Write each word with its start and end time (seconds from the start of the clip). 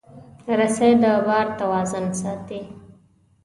رسۍ 0.57 0.91
د 1.01 1.05
بار 1.27 1.47
توازن 1.59 2.05
ساتي. 2.21 2.61